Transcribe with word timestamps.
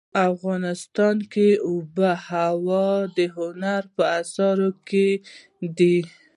افغانستان 0.31 1.15
کې 1.33 1.47
آب 1.73 1.97
وهوا 1.99 2.87
د 3.17 3.19
هنر 3.35 3.81
په 3.95 4.03
اثار 4.21 4.57
کې 4.89 5.09
دي. 5.77 5.97